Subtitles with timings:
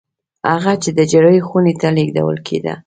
[0.51, 2.73] هغه چې د جراحي خونې ته لېږدول کېده